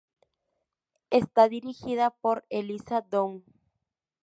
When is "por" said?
2.09-2.43